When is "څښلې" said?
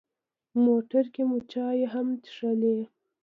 2.23-2.77